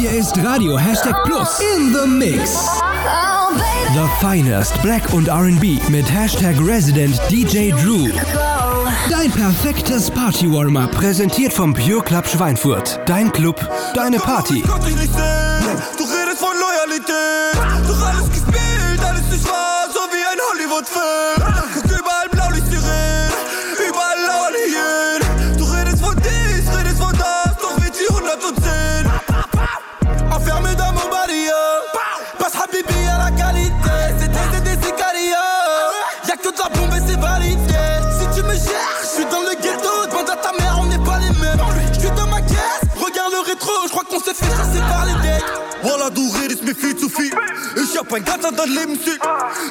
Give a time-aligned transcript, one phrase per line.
[0.00, 2.80] Hier ist Radio Hashtag Plus in the Mix.
[3.92, 8.08] The finest Black und RB mit Hashtag Resident DJ Drew.
[9.10, 12.98] Dein perfektes Party-Warm-Up präsentiert vom Pure Club Schweinfurt.
[13.04, 13.60] Dein Club,
[13.94, 14.62] deine Party.
[48.10, 49.18] Ich hab ein ganz anderen Lebensstil.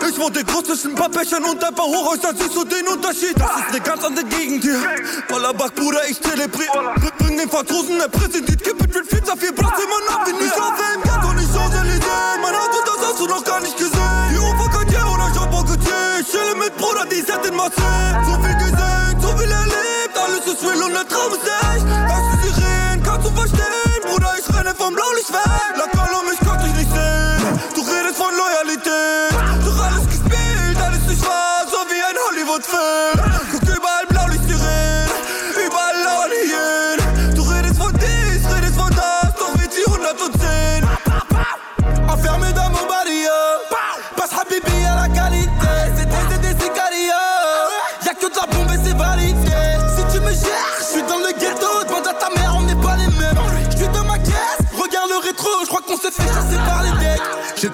[0.10, 2.38] Ich wohne groß zwischen ein paar Bechern und ein paar Hochhäusern.
[2.38, 3.36] Siehst du den Unterschied?
[3.36, 4.80] Das ist eine ganz andere Gegend hier.
[5.28, 6.96] Wallah, Bach, Bruder, ich zelebriere.
[7.18, 8.64] Bring den Franzosen, der Präsident.
[8.64, 10.46] Gib mit viel zu viel Platz, immer noch nie.
[10.46, 12.40] Ich hoffe im Ghetto nicht sozialisieren.
[12.42, 14.30] Mein Auto, das hast du noch gar nicht gesehen.
[14.30, 15.94] Hier Ufer Cartier oder Jean Paul Gaultier.
[16.22, 18.24] Ich chille mit Bruder, die Set in Marseille.
[18.24, 20.16] So viel gesehen, so viel erlebt.
[20.16, 21.84] Alles ist real und der Traum ist echt.
[21.84, 24.00] Das ist Sirenen, kannst du verstehen.
[24.08, 25.79] Bruder, ich renne vom Blaulicht weg.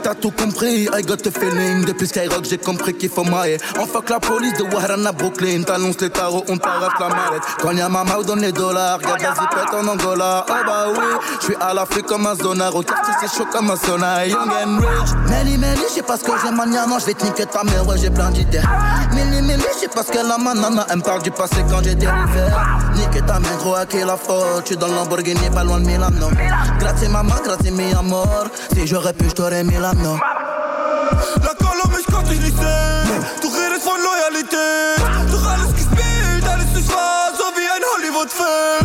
[0.06, 1.84] T'as tout compris, I got the feeling.
[1.84, 3.58] Depuis Skyrock j'ai compris qu'il faut mailler.
[3.80, 5.64] On fuck la police de Warren à Brooklyn.
[5.64, 7.42] T'annonces les tarots, on t'arrache la mallette.
[7.60, 9.00] Quand y'a maman, donne les dollars.
[9.00, 10.46] Regarde la zipette en Angola.
[10.48, 11.06] Oh bah oui,
[11.42, 12.76] j'suis à l'Afrique comme un zonard.
[12.76, 14.28] Au quartier c'est chaud comme un sauna.
[14.28, 15.10] Young and rich.
[15.28, 17.98] Melly Melly, j'sais pas ce que j'ai mania Non j'vais te niquer ta mère, ouais
[17.98, 18.62] j'ai plein d'idées.
[19.12, 21.82] Milly Milly, j'sais pas ce qu'elle a ma nana Elle me parle du passé quand
[21.84, 24.66] j'étais l'hiver Niquer ta mère, gros à qui la faute?
[24.66, 26.30] J'suis dans Lamborghini, pas loin de Milano
[26.80, 30.20] Grazie maman, grazie mi amor Si j'aurais pu, j't'aurais mis la main
[31.44, 33.26] La Colo, mich konnte ich nicht sehen.
[33.42, 35.00] Du redest von Loyalität.
[35.32, 38.85] Doch alles gespielt, alles nicht wahr, so wie ein Hollywood-Film.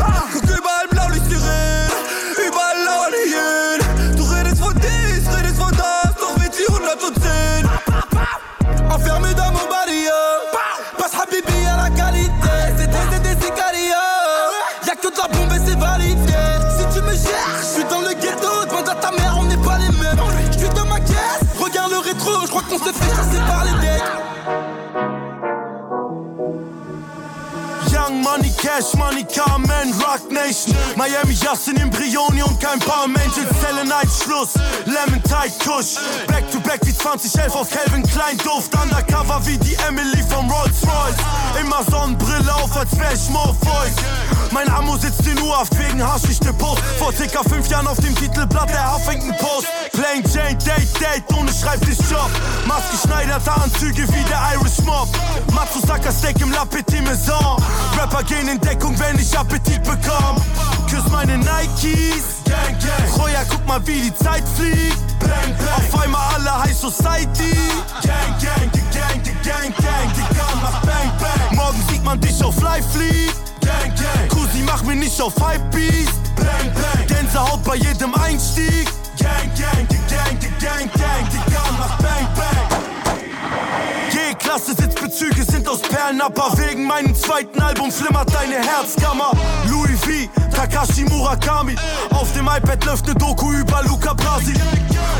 [28.70, 30.76] Cash Money, Carmen, Rock Nation.
[30.94, 33.44] Miami, Justin, Embryoni und kein paar Menschen.
[33.60, 34.54] Zelle Night, Schluss.
[34.86, 35.96] Lemon Tide, Kush.
[36.28, 38.38] Back to back wie 2011 auf Calvin Klein.
[38.38, 41.60] Duft undercover wie die Emily vom Rolls Royce.
[41.60, 43.50] Immer Sonnenbrille auf, als wär ich more.
[44.52, 46.82] Mein Amo sitzt in U-Haft wegen Haschichte-Post.
[46.98, 49.68] Vor circa fünf Jahren auf dem Titelblatt der Huffington Post.
[49.92, 52.30] Plain Jane, Date, Date, ohne Schreibtischjob.
[52.66, 55.08] Maßgeschneiderte Anzüge wie der Irish Mob.
[55.54, 57.62] Matsusaka Steak im La Petite Maison.
[57.96, 60.36] Rapper gehen in Deckung, wenn ich Appetit bekomm.
[60.88, 62.42] Küss meine Nikes.
[62.44, 63.20] Gang, gang.
[63.20, 64.98] Roya, guck mal, wie die Zeit fliegt.
[65.20, 65.68] Bang, bang.
[65.76, 67.54] Auf einmal alle High Society.
[68.02, 71.56] Gang, gang, die Gang, die Gang, Gang, die Gang macht Bang, Bang.
[71.56, 73.34] Morgen sieht man dich auf Live Fleet.
[73.60, 74.28] Gang, gang.
[74.28, 76.20] Kusi, mach mir nicht auf Hypebeast.
[76.36, 77.06] Bang, bang.
[77.06, 78.88] Gänsehaut bei jedem Einstieg.
[79.18, 81.49] Gang, gang, die Gang, die Gang, Gang, die Gang
[84.50, 89.30] G-Klasse Sitzbezüge sind aus Perlen, aber wegen meinem zweiten Album flimmert deine Herzkammer.
[89.68, 91.74] Louis V, Takashi Murakami.
[92.10, 94.52] Auf dem iPad läuft ne Doku über Luca Brasi.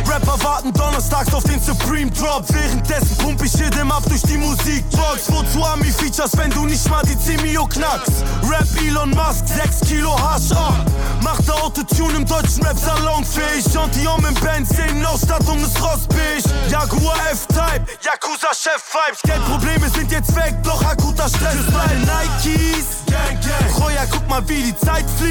[0.07, 2.45] Rapper warten donnerstags auf den Supreme Drop.
[2.49, 5.33] Währenddessen pump ich jedem ab durch die Musikbox.
[5.33, 8.23] Wozu Ami-Features, wenn du nicht mal die 10 Mio knackst?
[8.51, 10.85] Rap Elon Musk, 6 Kilo Hasch ab.
[11.23, 13.65] Macht der Autotune im deutschen Rap salonfähig.
[13.73, 16.45] Gentilhomme im Benzin, Ausstattung ist rostbeig.
[16.69, 19.23] Jaguar F-Type, Yakuza-Chef-Vibes.
[19.23, 21.57] Geldprobleme sind jetzt weg, doch akuter Stress.
[21.73, 23.01] Meine Nikes.
[23.07, 23.83] Gang, gang.
[23.83, 25.30] Roya, guck mal, wie die Zeit fliegt.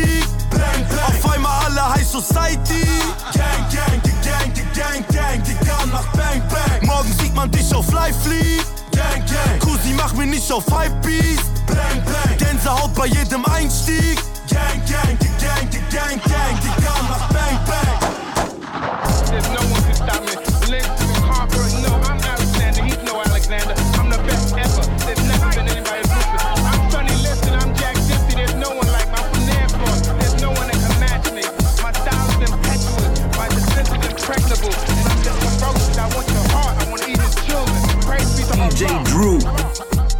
[0.50, 1.00] Bang, bang.
[1.08, 2.86] Auf einmal alle High Society.
[3.34, 6.86] Gang, gang, die Gang, die Gang, Gang, die Gang macht Bang, Bang.
[6.88, 8.66] Morgen sieht man dich auf Live Fleet.
[8.92, 9.60] Gang, gang.
[9.60, 11.66] Kusi, mach mir nicht auf Hypebeast.
[11.68, 12.38] Bang, bang.
[12.38, 14.20] Gänsehaut bei jedem Einstieg.
[14.50, 17.80] Gang, gang, die Gang, die Gang, Gang, die Gang macht Bang, Bang.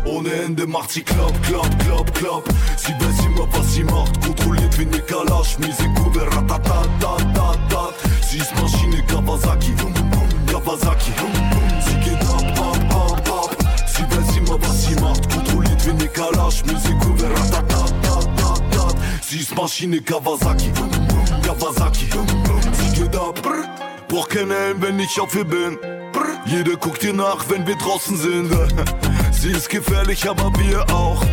[0.06, 2.44] On est N de Marty, clap, clap, clap, clap.
[2.76, 6.30] Si ben, si ma pas si morte, contrôle les fines et calaches, mise et couvert,
[6.30, 6.82] ratata.
[8.22, 11.82] Si machine Kawasaki, boum, boum, Kawasaki, boum, boum.
[11.82, 13.50] Si que tap, pap, pap, pap.
[13.88, 17.32] Si ben, si ma pas si morte, contrôle les fines et calaches, mise et couvert,
[17.38, 17.86] ratata.
[19.22, 22.28] Si machine Kawasaki, boum, boum, Kawasaki, boum.
[22.74, 23.64] Si que da, brr.
[24.10, 25.99] Pour qu'elle aime, ben, ich auf ihr bin.
[26.50, 28.52] Jeder guckt ihr nach, wenn wir draußen sind.
[29.32, 31.24] Sie ist gefährlich, aber wir auch.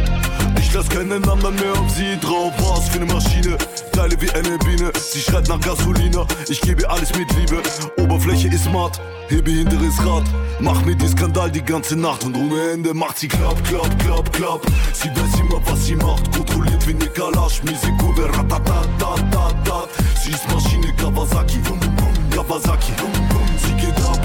[0.60, 2.52] Ich lass keinen anderen mehr auf sie drauf.
[2.58, 3.56] Was für eine Maschine,
[3.92, 4.92] Teile wie eine Biene.
[4.94, 7.62] Sie schreit nach Gasolina, ich gebe alles mit Liebe.
[7.96, 10.24] Oberfläche ist matt, hebe hinteres Rad.
[10.60, 14.32] Mach mir die Skandal die ganze Nacht und ohne Ende macht sie klapp, klapp, klapp,
[14.32, 14.66] klapp.
[14.92, 17.62] Sie weiß immer, was sie macht, kontrolliert wie ne Kalash.
[17.62, 19.88] Misekube, ratatatatat.
[20.22, 21.58] Sie ist Maschine Kawasaki,
[22.30, 22.92] Kawasaki.
[23.62, 24.15] Sie geht ab,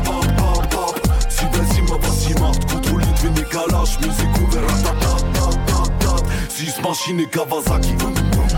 [2.31, 7.93] klimat Kontrolny wynik kalasz, muzyk, rata, tat, tat, tat, maszyny Kawasaki,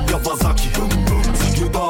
[0.07, 0.69] Kawasaki.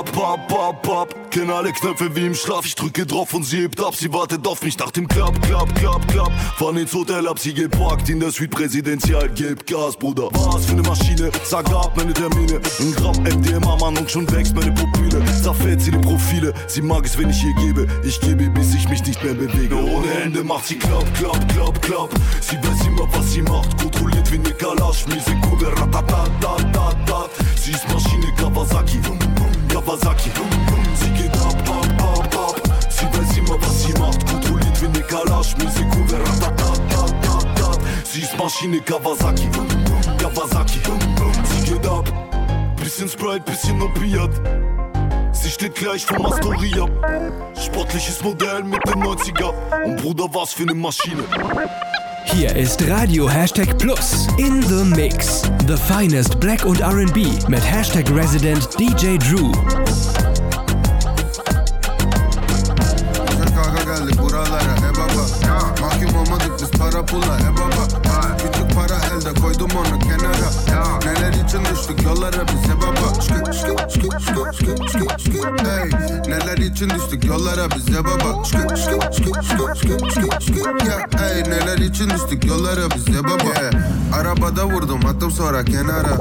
[0.03, 1.15] Ab, ab, ab, ab.
[1.31, 3.95] Kenn alle Knöpfe wie im Schlaf, ich drücke drauf und sie hebt ab.
[3.95, 6.31] Sie wartet auf mich nach dem Klapp, Klapp, Klapp, Klapp.
[6.57, 9.29] Fahren ins Hotel, hab sie geparkt in der Suite präsidential.
[9.33, 10.27] Gib Gas, Bruder.
[10.33, 12.59] Was für ne Maschine, sag ab meine Termine.
[12.79, 15.23] Ein Gramm MDMA, Mann, und schon wächst meine Pupille.
[15.41, 17.87] Zerfällt sie die Profile, sie mag es, wenn ich ihr gebe.
[18.03, 19.75] Ich gebe, bis ich mich nicht mehr bewege.
[19.75, 22.09] Ohne Ende macht sie Klapp, Klapp, Klapp, Klapp.
[22.41, 25.07] Sie weiß immer, was sie macht, kontrolliert wie ne Kalash.
[25.07, 27.29] Misekube, ratatatatat.
[27.55, 28.99] Sie ist Maschine Kawasaki,
[29.85, 30.31] Kawasaki.
[30.95, 32.61] Sie geht ab, ab, ab, ab.
[32.89, 35.57] Sie weiß immer, was sie macht, kontrolliert wie ne Kalash.
[35.57, 37.79] Misekube, ratatatatat.
[38.05, 39.47] Sie ist Maschine Kawasaki,
[40.17, 40.79] Kawasaki.
[41.43, 42.05] Sie geht ab,
[42.81, 44.31] bisschen Sprite, bisschen Opiat.
[45.33, 46.87] Sie steht gleich vor Astoria.
[47.61, 49.53] Sportliches Modell mit den 90er.
[49.83, 51.23] Und Bruder, was für ne Maschine.
[52.25, 55.43] Hier ist Radio Hashtag Plus in the Mix.
[55.67, 57.17] The finest Black und RB
[57.47, 59.51] mit Hashtag Resident DJ Drew.
[82.75, 83.61] Düştük yollara biz e baba.
[83.61, 86.13] Yeah, Arabada vurdum attım sonra kenara.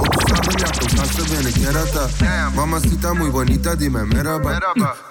[0.00, 2.08] Otuz sandım yaptım kastı beni kerata.
[2.56, 4.52] Mamacita muy bonita dime merhaba.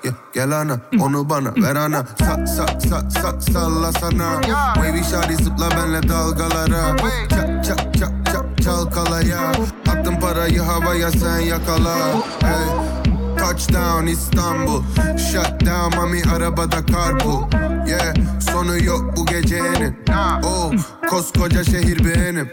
[0.03, 2.05] Yeah, Gel ana onu bana ver ana.
[2.19, 4.41] Sa sa sa sa salla sana.
[4.75, 6.97] Baby shawty zıpla benle dalgalara.
[7.29, 9.51] Çak çak çak çak çalkalaya.
[9.87, 11.95] Attım parayı havaya sen yakala.
[12.41, 13.03] Hey.
[13.37, 14.83] Touchdown İstanbul.
[15.17, 17.49] Shut down mami arabada karpu
[17.87, 18.13] Yeah
[18.51, 19.95] sonu yok bu gecenin.
[20.43, 20.71] Oh
[21.09, 22.49] koskoca şehir benim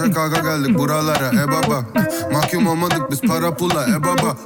[0.00, 1.84] Güzel kavga geldik buralara e baba.
[2.32, 4.36] Mahkum olmadık biz para pula e baba.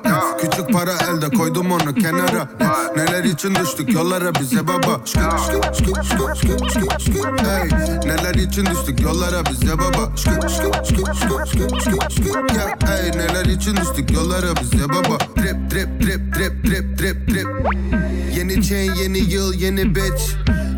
[0.40, 2.48] Küçük para elde koydum onu kenara.
[2.96, 5.00] Neler için düştük yollara bize baba.
[7.42, 7.68] Hey,
[8.04, 10.10] Neler için düştük yollara bize baba.
[12.86, 15.18] Hey, Neler için düştük yollara bize baba.
[15.18, 17.48] Trip trip trip trip trip trip trip
[18.36, 20.22] Yeni chain yeni yıl yeni bitch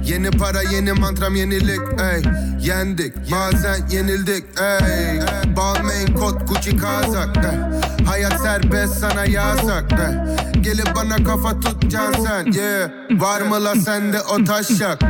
[0.06, 2.22] Yeni para yeni mantram yenilik ey
[2.60, 5.20] Yendik bazen yenildik ey
[5.56, 7.58] Balmain kot Gucci kazak ey.
[8.06, 10.62] Hayat serbest sana yasak ey.
[10.62, 12.90] Gelip bana kafa tutacaksın sen yeah.
[13.20, 15.02] Var mı la sende o taşak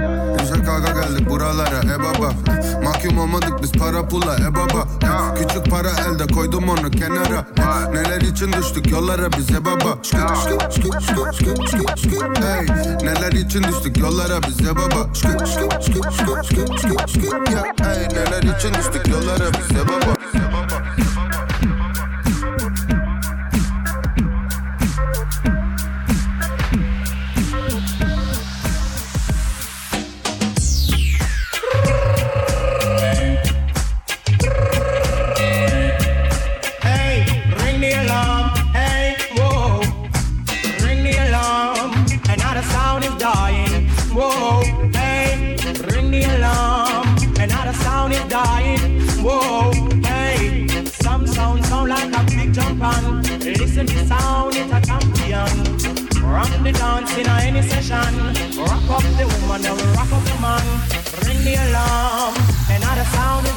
[0.46, 1.80] Güzel kavga geldik buralara?
[1.94, 2.32] E baba.
[2.84, 4.36] Mahkum olmadık biz para pula.
[4.36, 4.88] E baba.
[5.34, 7.46] Küçük para elde koydum onu kenara.
[7.92, 9.98] Neler için düştük yollara bize baba.
[12.40, 12.66] Hey,
[13.02, 15.08] Neler için düştük yollara bize baba.
[17.78, 20.16] Hey, Neler için düştük yollara bize baba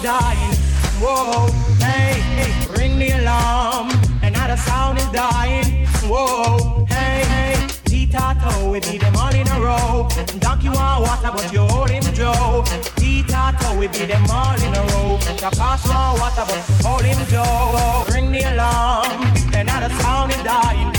[0.10, 0.56] dying.
[1.04, 1.46] Whoa,
[1.86, 3.92] hey, hey, ring the alarm.
[4.24, 5.86] Another sound is dying.
[6.10, 7.68] Whoa, hey, hey.
[7.86, 10.10] T-Tato, we beat them all in a row.
[10.40, 12.64] Donkey want water, but you hold him Joe.
[12.96, 15.18] T-Tato, we beat them all in a row.
[15.42, 18.04] The cost more water, but hold him Joe.
[18.12, 19.22] Ring the alarm,
[19.54, 20.92] another sound is dying.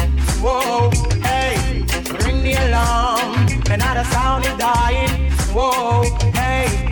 [0.44, 0.90] Whoa,
[1.26, 1.82] hey,
[2.24, 3.28] ring the alarm,
[3.74, 5.32] another sound is dying.
[5.52, 6.89] Whoa, hey,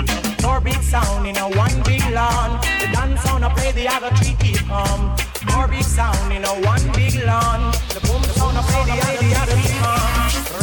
[0.49, 2.50] four big sound in a one big lawn.
[2.81, 5.17] The dance sound I play the other three keep calm.
[5.49, 7.61] Four big sound in a one big lawn.
[7.95, 10.09] The boom sound I play the other the other keep calm.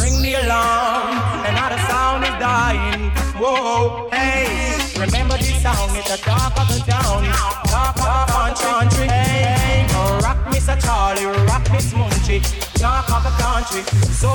[0.02, 1.14] Ring the alarm,
[1.50, 3.02] another sound is dying.
[3.40, 4.46] Whoa, hey,
[4.98, 5.96] remember this sound?
[5.96, 7.22] It's the talk of the town,
[7.72, 9.06] talk of the country.
[9.06, 10.74] Hey, oh, rock Mr.
[10.84, 12.40] Charlie, rock Miss Munchie,
[12.82, 13.82] talk of the country.
[14.20, 14.30] So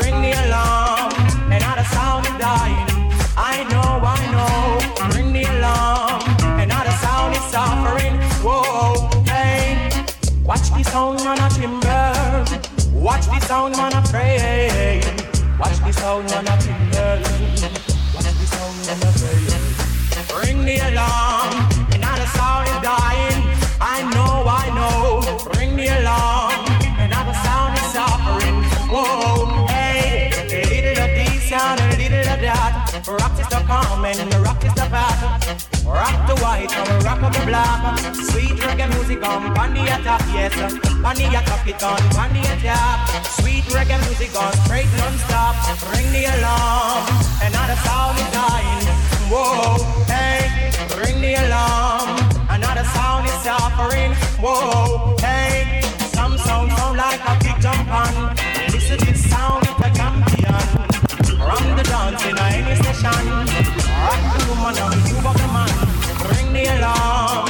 [0.00, 1.12] ring the alarm,
[1.52, 3.05] another sound is dying.
[3.36, 6.22] I know, I know, ring the alarm,
[6.58, 8.14] another sound is suffering.
[8.42, 9.90] Whoa, hey,
[10.42, 10.82] watch a
[11.54, 12.44] timber,
[12.94, 13.40] watch a
[15.58, 17.20] watch a timber.
[18.14, 18.36] Watch a.
[20.40, 21.52] Ring the alarm,
[22.68, 23.40] is dying.
[23.80, 25.20] I know, I know.
[25.58, 26.35] Ring the alarm,
[35.86, 37.98] Rock the white and rock of the black.
[38.14, 40.52] Sweet reggae music on on the attack, yes.
[40.58, 43.24] On the attack, it on on the attack.
[43.38, 45.54] Sweet reggae music on straight non-stop.
[45.94, 47.06] Ring the alarm,
[47.40, 48.86] another sound is dying.
[49.30, 49.78] Whoa,
[50.10, 52.18] hey, ring the alarm.
[52.50, 54.12] Another sound is suffering.
[54.42, 55.82] Whoa, hey,
[56.14, 58.34] some sound sound like a big jump on.
[58.72, 60.66] Listen to this sound, it's a champion.
[61.38, 63.76] From the dance in any station.
[64.02, 65.45] Rock the woman up the
[66.64, 66.76] man.
[66.80, 67.45] Ring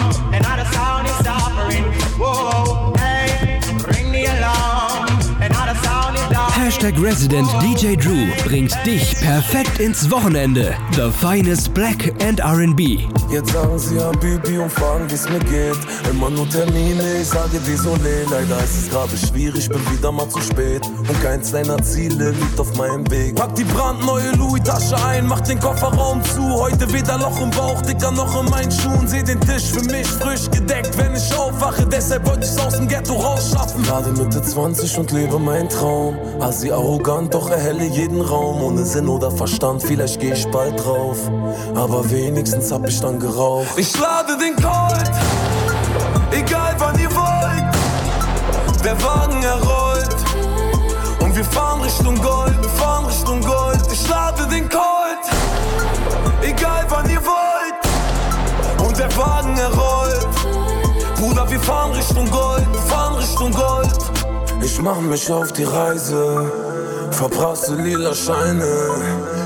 [6.87, 10.77] Hashtag Resident DJ Drew bringt dich perfekt ins Wochenende.
[10.93, 13.09] The finest Black and R&B.
[13.29, 15.77] Jetzt sagen sie an Bibi und fragen, wie's mir geht.
[16.09, 18.31] Immer nur Termine, ich sage désolé.
[18.31, 20.87] Leider ist es gerade schwierig, bin wieder mal zu spät.
[20.87, 23.35] Und keins deiner Ziele liegt auf meinem Weg.
[23.35, 26.43] Pack die brandneue Louis-Tasche ein, mach den Kofferraum zu.
[26.43, 29.09] Heute weder Loch im Bauch, dicker noch in meinen Schuhen.
[29.09, 31.85] Seh den Tisch für mich frisch gedeckt, wenn ich aufwache.
[31.85, 33.83] Deshalb wollte ich's aus dem Ghetto rausschaffen.
[33.83, 36.17] Gerade Mitte 20 und lebe meinen Traum.
[36.41, 38.63] Assi arrogant, doch erhelle jeden Raum.
[38.63, 41.19] Ohne Sinn oder Verstand, vielleicht geh ich bald drauf.
[41.75, 43.77] Aber wenigstens hab ich dann geraucht.
[43.77, 45.11] Ich lade den Colt,
[46.31, 47.77] egal wann ihr wollt.
[48.85, 50.17] Der Wagen er rollt
[51.21, 53.81] und wir fahren Richtung Gold, wir fahren Richtung Gold.
[53.93, 55.25] Ich lade den Colt,
[56.43, 58.87] egal wann ihr wollt.
[58.87, 60.29] Und der Wagen er rollt,
[61.17, 63.99] Bruder, wir fahren Richtung Gold, wir fahren Richtung Gold.
[64.63, 66.53] Ich mach mich auf die Reise,
[67.13, 68.67] verprasse lila Scheine.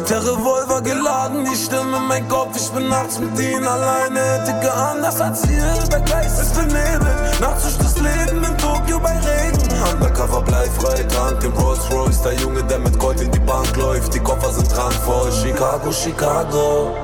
[0.08, 4.44] Der Revolver geladen, die Stimme in mein Kopf, ich bin nachts mit ihnen alleine.
[4.46, 7.40] Dicke anders als hier, der Geist ist benebelt.
[7.40, 9.60] Nachts durch das Leben in Tokio bei Regen.
[9.92, 12.22] Undercover bleifrei, tank im Rolls Royce.
[12.22, 15.30] Der Junge, der mit Gold in die Bank läuft, die Koffer sind randvoll.
[15.32, 16.94] Chicago, Chicago,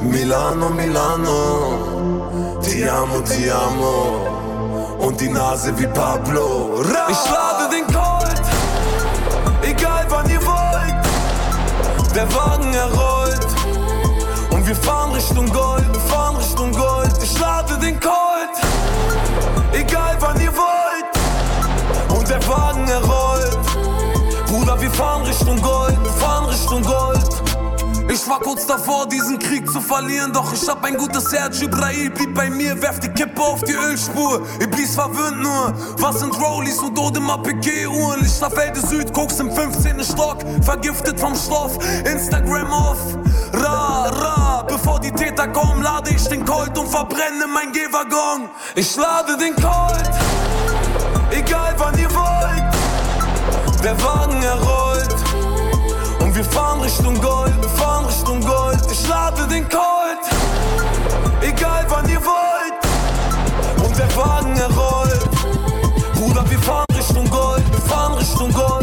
[0.00, 2.58] Milano, Milano.
[2.62, 4.34] Ti amo, ti amo.
[4.98, 6.80] Und die Nase wie Pablo.
[6.80, 7.06] Ra!
[7.10, 7.53] Ich lade
[12.14, 13.46] Der Wagen er rollt
[14.50, 17.12] und wir fahren Richtung Gold, wir fahren Richtung Gold.
[17.20, 18.56] Ich lade den Colt,
[19.72, 22.16] egal wann ihr wollt.
[22.16, 23.58] Und der Wagen er rollt,
[24.46, 27.13] Bruder, wir fahren Richtung Gold, wir fahren Richtung Gold.
[28.24, 31.60] Ich war kurz davor, diesen Krieg zu verlieren, doch ich hab ein gutes Herz.
[31.60, 34.40] Ibrahim blieb bei mir, werf die Kippe auf die Ölspur.
[34.60, 38.22] Iblis verwöhnt nur, was sind Rollies und Odemar PG-Uhren?
[38.22, 40.02] Lichterfelde Süd, guckst im 15.
[40.02, 41.76] Stock, vergiftet vom Stoff,
[42.10, 42.98] Instagram off.
[43.52, 48.48] Ra, ra, bevor die Täter kommen, lade ich den Colt und verbrenne mein Gehwaggon.
[48.74, 50.10] Ich lade den Colt,
[51.30, 53.84] egal wann ihr wollt.
[53.84, 55.33] Der Wagen er rollt und
[56.44, 58.80] wir fahren Richtung Gold, wir fahren Richtung Gold.
[58.90, 60.24] Ich lade den Colt,
[61.40, 63.84] egal wann ihr wollt.
[63.84, 65.30] Und der Wagen er rollt,
[66.14, 68.73] Bruder, wir fahren Richtung Gold, wir fahren Richtung Gold.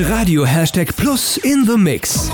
[0.00, 2.28] Radio Hashtag Plus in the Mix.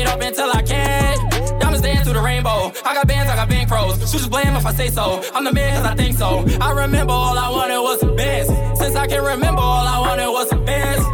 [0.00, 1.18] It up until I can.
[1.58, 2.72] Diamonds dance through the rainbow.
[2.84, 3.98] I got bands, I got bank pros.
[4.10, 5.22] Shooters blame if I say so.
[5.34, 6.44] I'm the man cause I think so.
[6.60, 8.48] I remember all I wanted was the best.
[8.78, 11.06] Since I can remember, all I wanted was the best.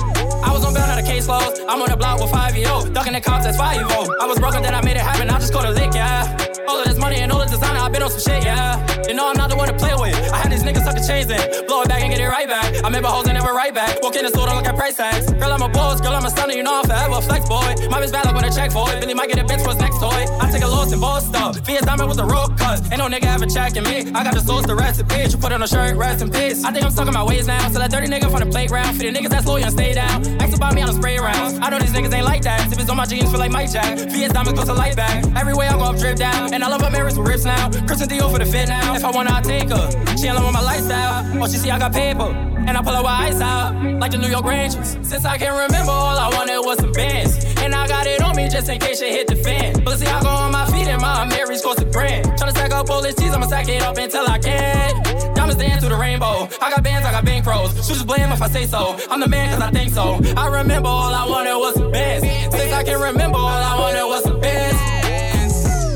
[0.42, 1.60] I was on bail, now the case closed.
[1.68, 2.84] I'm on the block with 5 yo.
[2.90, 4.14] Ducking the cops, that's 5 yo.
[4.20, 5.28] I was broken, then I made it happen.
[5.30, 6.49] I just caught a lick, yeah.
[6.70, 8.78] All of this money and all the designer, I've been on some shit, yeah.
[9.08, 10.14] You know I'm not the one to play with.
[10.30, 11.66] I had these niggas suck the chains in.
[11.66, 12.62] Blow it back and get it right back.
[12.76, 14.00] I remember hoes and never right back.
[14.04, 15.26] Walk in the store, don't look at price tags.
[15.32, 17.74] Girl, I'm a boss, girl, I'm a stunner, you know I'm forever flex boy.
[17.90, 19.00] My bitch bad like when I check for it.
[19.00, 20.22] Billy might get a bitch for his next toy.
[20.38, 21.58] I take a loss and boss stuff.
[21.66, 22.80] Vietnam diamond with the rope cut.
[22.92, 24.06] Ain't no nigga ever checking me.
[24.14, 25.26] I got the sauce, the recipe.
[25.28, 26.64] You put on a shirt, rest in peace.
[26.64, 27.68] I think I'm stuck in my ways now.
[27.68, 28.94] So that dirty nigga from the playground.
[28.94, 30.24] For the niggas that's loyal and stay down.
[30.40, 31.58] Ask about me on the spray rounds.
[31.60, 32.72] I know these niggas ain't like that.
[32.72, 33.98] If it's on my jeans, feel like Mike Jack.
[33.98, 35.24] VS diamonds goes to light back.
[35.36, 36.54] Everywhere I go, I'm drip down.
[36.54, 37.70] And I love Americans with rips now.
[37.86, 38.94] Christian Dior for the fit now.
[38.94, 39.90] If I wanna, I take her.
[40.16, 41.24] She in love with my lifestyle.
[41.42, 42.30] Oh, she see I got paper.
[42.66, 43.74] And I pull her with ice out.
[44.00, 44.98] Like the New York Rangers.
[45.02, 47.44] Since I can remember, all I wanted was some bands.
[47.62, 49.82] And I got it on me just in case shit hit the fan.
[49.84, 52.26] But see, I go on my feet and my Mary's close to grand.
[52.38, 55.02] Tryna stack up all this cheese, I'ma stack it up until I can.
[55.34, 56.48] Diamonds dance through the rainbow.
[56.60, 57.72] I got bands, I got bank pros.
[57.86, 58.98] Shooters blame if I say so.
[59.10, 60.20] I'm the man cause I think so.
[60.36, 62.26] I remember all I wanted was some bands.
[62.54, 64.76] Since I can remember, all I wanted was some bands.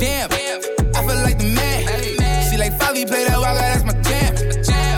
[0.01, 0.29] Damn,
[2.85, 4.35] Folly play that waka, that's my jam.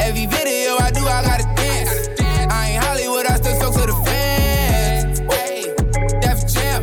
[0.03, 2.09] Every video I do, I gotta dance.
[2.51, 5.21] I ain't Hollywood, I still talk to the fans.
[6.19, 6.83] Def Jam.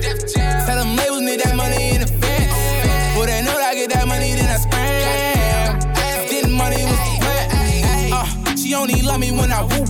[0.65, 2.55] Tell them labels need that money in advance.
[3.17, 6.29] Well, they know that I get that money, then I spam.
[6.29, 8.13] Getting money was the plan.
[8.13, 9.89] Uh, she only love me when I whoop.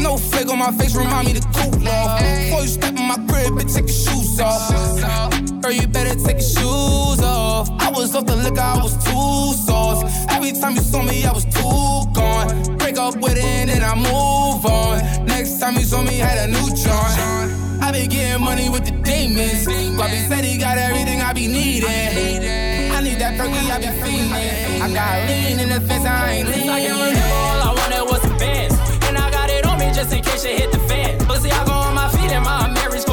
[0.00, 2.18] Snowflake on my face remind me to cool off.
[2.18, 5.62] Before you step in my crib, bitch, take your shoes off.
[5.62, 7.70] Girl, you better take your shoes off.
[7.80, 10.02] I was off the liquor, I was too sauce.
[10.30, 12.76] Every time you saw me, I was too gone.
[12.78, 15.26] Break up with it and then I move on.
[15.26, 17.82] Next time you saw me, had a new joint.
[17.82, 19.66] I be getting money with the demons.
[19.96, 21.88] Bobby said he got everything I be needing.
[21.88, 24.82] I need that perky, I be feeling.
[24.82, 26.70] I got lean in the fence, I ain't leaning.
[26.70, 28.74] I can remember all I wanted was some bands.
[29.08, 31.18] And I got it on me just in case shit hit the fan.
[31.26, 33.09] But see, I go on my feet and my Mary's close to brand.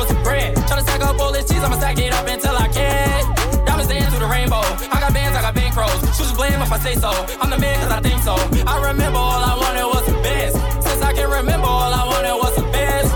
[0.68, 3.24] Tryna stack up all this cheese, I'ma stack it up until I can.
[3.66, 4.62] Diamonds dance through the rainbow.
[4.92, 5.96] I got bands, I got bank pros.
[6.16, 7.10] Shooters blame if I say so.
[7.42, 8.36] I'm the man cause I think so.
[8.68, 10.56] I remember all I wanted was some bands.
[10.86, 13.10] Since I can remember all I wanted was some bands.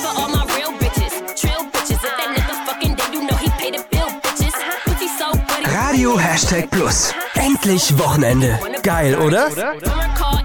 [0.00, 2.00] For all my real bitches, trill bitches.
[2.00, 4.56] If that nigga fucking dead, you know he paid the bill, bitches.
[4.84, 5.68] Pussy so good.
[5.68, 7.12] Radio Hashtag Plus.
[7.34, 8.58] Endlich Wochenende.
[8.82, 9.50] Geil, oder?
[9.50, 10.42] Summer car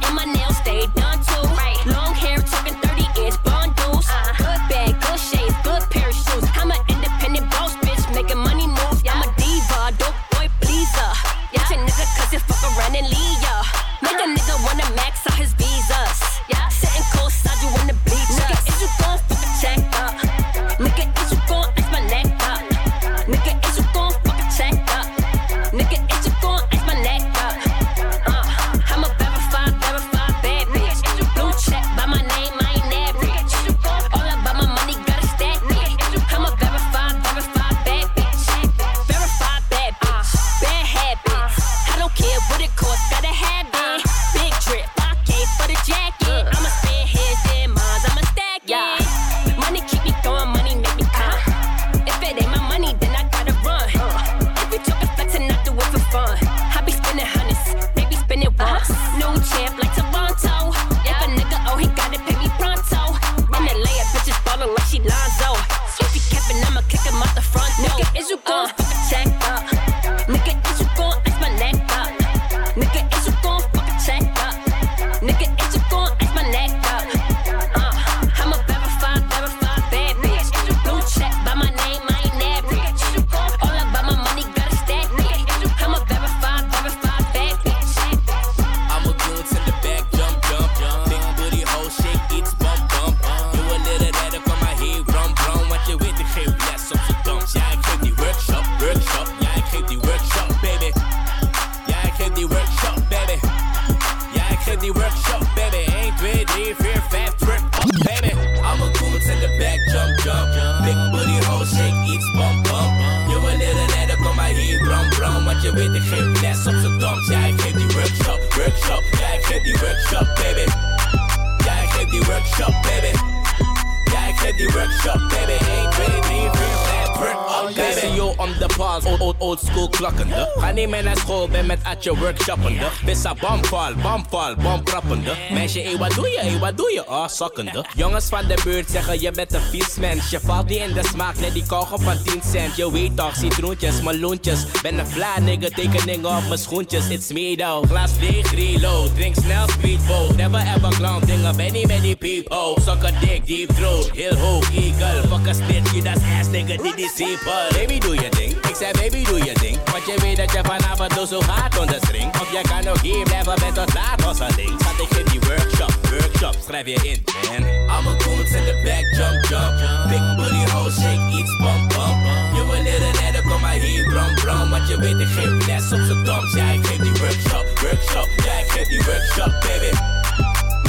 [132.02, 132.86] ben met Atje workshoppende.
[133.06, 135.36] Vissa bomval, bomval, bomkrappende.
[135.52, 137.08] Meisje, hé, wat doe je, hé, wat doe je?
[137.08, 137.86] Oh, sokkende.
[137.96, 140.30] Jongens van de buurt zeggen, je bent een vies mens.
[140.30, 142.76] Je valt niet in de smaak, net die kogel van 10 cent.
[142.76, 144.66] Je weet toch, citroentjes, meloentjes.
[144.82, 147.10] Ben een fly nigga, tekeningen op mijn schoentjes.
[147.10, 149.16] It's me though, glas leeg, reload.
[149.16, 150.36] Drink snel, speedboat.
[150.36, 152.82] Never ever clown, dingen, ben niet met die people.
[152.82, 155.28] Sucker dick, deep throat, heel hoog, eagle.
[155.28, 157.68] Fuck a snitch, je dat ass nigga, die die simple.
[157.72, 158.51] Baby, doe je ding.
[158.72, 159.78] Ik zei, baby, doe je ding.
[159.92, 162.30] Want je weet dat je vanavond doe zo hard onder string.
[162.42, 164.74] Of jij kan ook hier blijven met tot laat, hosseling.
[164.80, 166.56] Schat, ik geef die workshop, workshop.
[166.68, 167.64] Schrijf je in, man.
[167.90, 169.74] Allemaal goons in the back, jump, jump.
[170.10, 172.20] Big booty hole, shake, iets, bump, bump.
[172.56, 174.70] Je wil leren net, kom maar hier, brum, brum.
[174.70, 176.54] Want je weet, ik geef les op z'n doms.
[176.54, 178.30] Ja, ik geef die workshop, workshop.
[178.46, 179.92] Ja, ik geef die workshop, baby.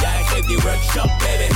[0.03, 1.49] Ja, ik geef die workshop, baby.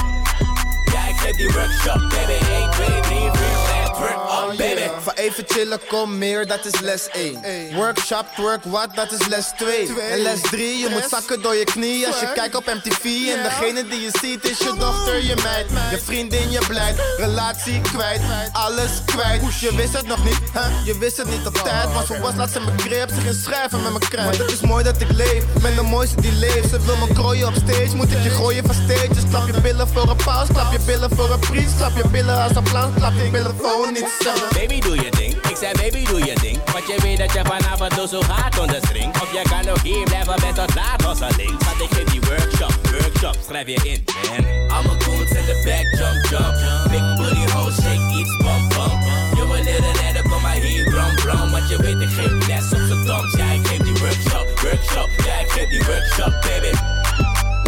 [0.93, 2.39] Ja, ik geef die workshop, baby.
[2.61, 4.89] 1, 2, 3, 4, 5, up, baby.
[5.01, 7.75] Van even chillen, kom meer, dat is les 1.
[7.75, 10.01] Workshop, twerk, wat, dat is les 2.
[10.11, 13.05] En les 3, je moet zakken door je knie als je kijkt op MTV.
[13.05, 15.67] En degene die je ziet is je dochter, je meid.
[15.91, 18.21] Je vriendin, je blijft, relatie kwijt,
[18.53, 19.61] alles kwijt.
[19.61, 20.85] Je wist het nog niet, hè?
[20.85, 21.93] je wist het niet op tijd.
[21.95, 24.39] Maar zo was, laat ze me grip, ze ging schrijven met mijn kruid.
[24.39, 26.69] Maar het is mooi dat ik leef, ben de mooiste die leeft.
[26.71, 29.09] Ze wil me krooien op stage, moet ik je gooien van stage.
[29.09, 31.77] Dus klap je billen voor een paus, klap je billen voor een priest.
[31.77, 35.35] Klap je billen als een plan, klap je billen voor Baby, doe je ding.
[35.35, 36.59] Ik zei, baby, doe je ding.
[36.73, 39.15] Want je weet dat je vanavond doe zo hard onder string.
[39.23, 41.55] Of je kan ook hier blijven met tot laat, hosseling.
[41.61, 43.37] Schat, ik geef die workshop, workshop.
[43.47, 44.71] Schrijf je in, man.
[44.71, 46.55] Allemaal goons in the back, jump, jump.
[46.91, 49.03] Big booty hole, shake, iets, bump, bump.
[49.37, 51.51] Je wil leren net, kom maar hier, brum, brum.
[51.51, 53.33] Want je weet, ik geef les op z'n doms.
[53.37, 55.11] Ja, ik geef die workshop, workshop.
[55.27, 56.73] Ja, ik geef die workshop, baby.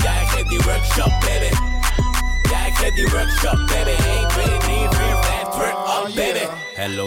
[0.03, 1.68] Ja, ik geef die workshop, baby
[2.81, 3.95] said die workshop, baby.
[4.11, 6.47] Ain't really niet weer vijf, work up, baby.
[6.75, 7.07] Hello,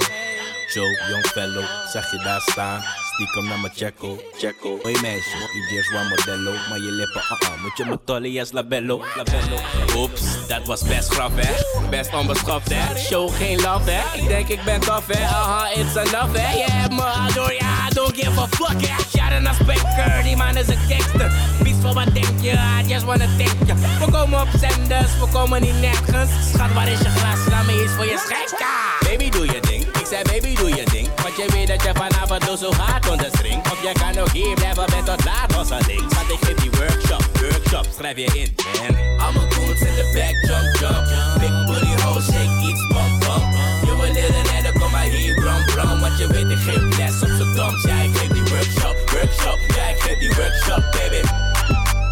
[0.68, 3.01] Joe, young fellow, zag je daar staan?
[3.22, 4.80] Stiekem naar mijn checko, checko.
[4.82, 8.52] Hoi meisje, je deers one modello, maar je lippen, uh-uh, moet je me tollen als
[8.52, 9.58] labello, labello.
[9.96, 11.52] Oeps, dat was best graf hè,
[11.90, 12.98] best onbeschoft hè.
[12.98, 16.58] Show geen love hè, ik denk ik ben tof hè, aha, it's enough hè.
[16.58, 19.04] Je hebt me ja, don't give a fuck hè.
[19.18, 21.32] Sharon naar Speaker, die man is een gangster.
[21.64, 23.80] Vies voor wat denk je, I just wanna thank you.
[24.06, 26.32] We komen op zenders, we komen niet nergens.
[26.54, 28.68] Schat, waar is je glas, laat me iets voor je schenken.
[29.10, 29.84] Baby, doe je ding.
[29.84, 30.91] Ik zei baby doe je ding
[31.22, 33.32] Want je weet dat je vanavond zo hard onder
[33.72, 37.24] Of je kan ook hier blijven met tot laat hosseling Schat ik geef die workshop,
[37.42, 39.20] workshop Schrijf je in, man.
[39.20, 41.06] Allemaal goons in the back, jump, jump
[41.40, 43.46] Big booty hole, shake iets, bump, bump
[43.86, 47.22] Je wil leren net, kom maar hier, brum, brum Want je weet ik geef les
[47.22, 49.60] op z'n doms Ja ik geef die workshop, workshop.
[49.76, 51.22] Ja ik geef die workshop, baby.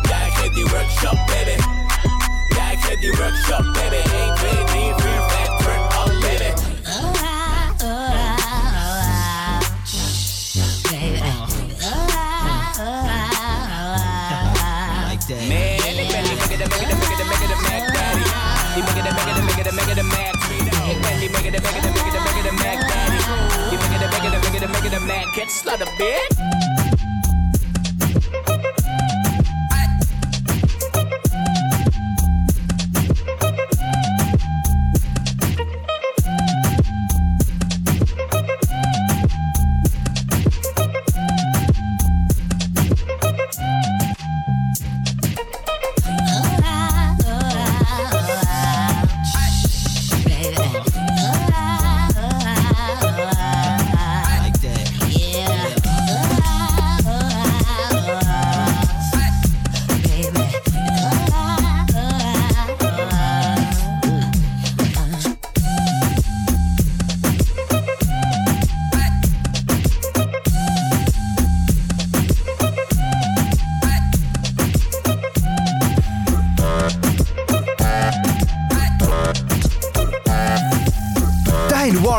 [0.09, 1.55] Ja ik geef die workshop, baby.
[2.55, 3.95] Ja ik geef die workshop, baby.
[3.95, 5.38] 1, 2, 3, 4, 5,
[15.29, 18.23] Man, ik ben die mega de mega de mega de mega de Mac Daddy.
[18.73, 20.35] Die mega de mega de mega de mega de Mac.
[20.89, 23.17] Ik ben die mega de mega de mega de mega de Mac Daddy.
[23.69, 25.33] Die mega de mega de mega de mega de Mac.
[25.33, 27.08] Get slaughter, bitch.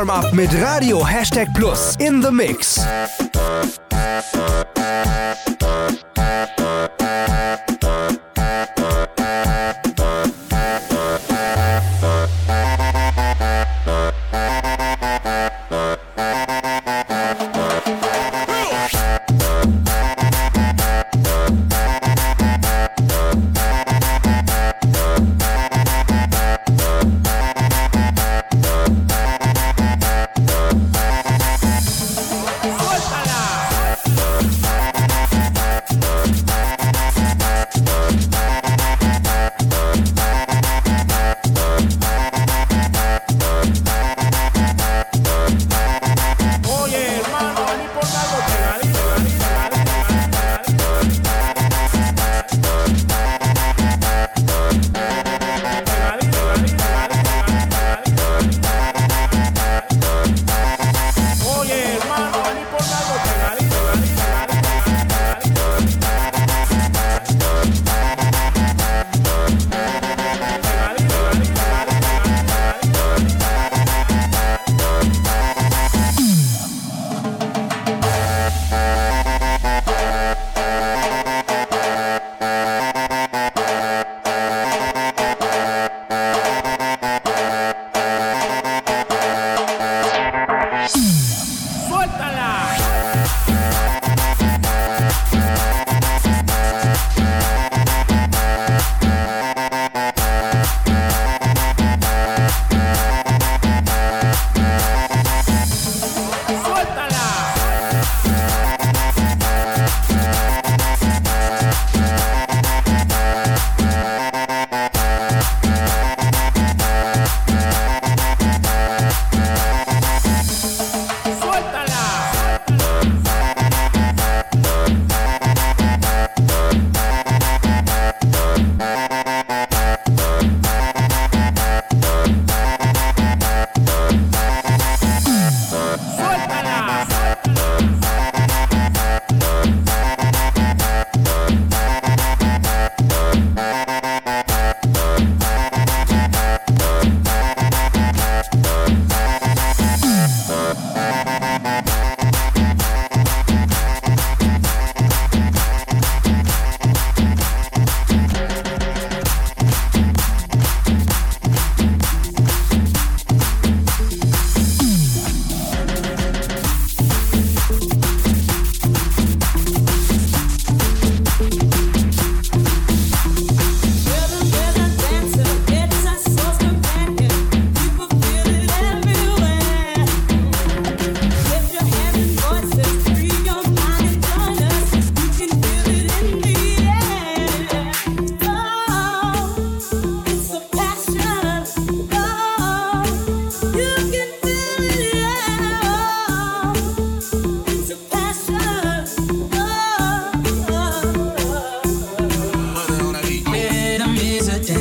[0.00, 2.80] Warm-up mit Radio Hashtag Plus in the Mix.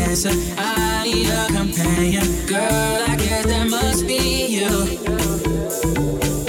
[0.09, 0.31] Dancer.
[0.57, 2.25] I need a companion.
[2.47, 4.69] Girl, I guess that must be you.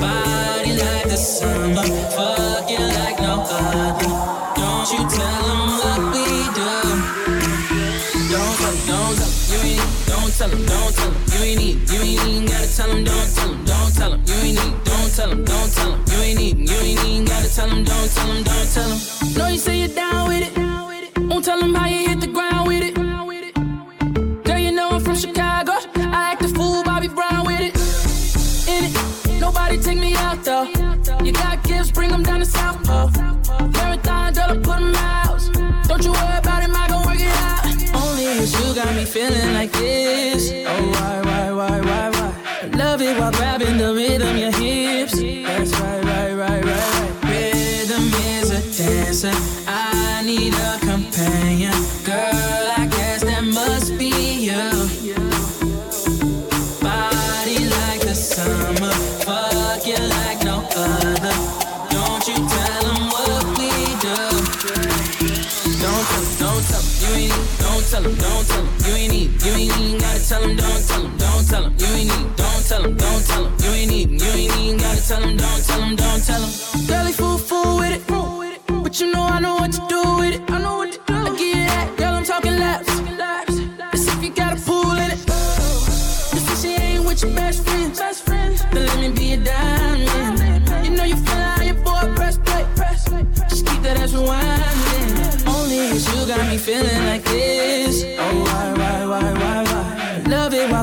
[0.00, 1.84] Body like the summer,
[2.16, 4.08] fucking like no other.
[4.56, 6.70] Don't you tell 'em what we do.
[8.32, 10.06] Don't tell 'em, don't tell 'em, you ain't need.
[10.06, 11.90] Don't tell 'em, don't tell 'em, you ain't need.
[11.90, 14.74] You ain't even gotta tell 'em, don't tell 'em, don't tell 'em, you ain't need.
[14.88, 16.56] Don't tell 'em, don't tell 'em, you ain't need.
[16.70, 18.98] You ain't even gotta tell 'em, don't tell 'em, don't tell 'em.
[19.36, 20.52] Know you say you're down with it.
[21.30, 22.29] Won't tell 'em how you hit the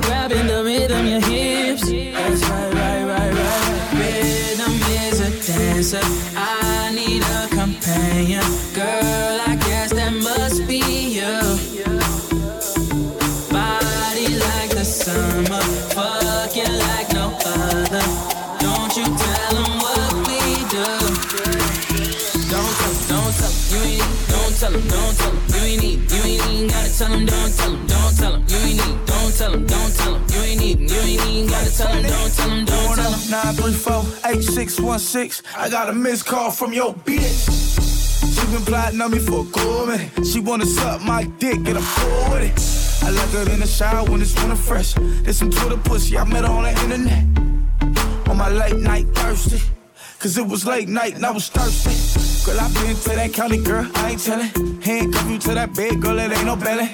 [0.07, 1.83] grabbing the rhythm, your hips.
[1.89, 3.93] That's right, right, right, right.
[3.99, 6.05] Rhythm is a dancer.
[6.35, 8.43] I need a companion.
[8.73, 10.79] Girl, I guess that must be
[11.17, 11.35] you.
[13.51, 15.63] Body like the summer,
[15.95, 18.05] fucking like no other.
[18.63, 20.41] Don't you tell 'em what we
[20.75, 20.87] do.
[22.53, 24.09] Don't tell don't tell you ain't.
[24.31, 25.99] Don't tell 'em, don't tell 'em, you ain't.
[26.13, 27.86] You ain't gotta tell 'em, don't tell 'em,
[29.37, 30.79] tell 'em, don't tell 'em, you ain't need.
[30.89, 33.19] You ain't even gotta tell 'em, don't tell 'em, don't tell 'em.
[33.29, 35.43] 934-8616.
[35.55, 37.47] I got a missed call from your bitch.
[38.33, 40.09] She been plotting on me for a cool minute.
[40.25, 42.59] She wanna suck my dick, get a full with it.
[43.05, 44.95] I like her in the shower when it's winter fresh.
[45.23, 47.23] There's some Twitter pussy, I met her on the internet.
[48.29, 49.61] On my late night thirsty.
[50.19, 51.93] Cause it was late night and I was thirsty.
[52.43, 54.49] Girl, I been to that county, girl, I ain't tellin'.
[54.81, 56.89] Handcuff you to that bed, girl, it ain't no belly.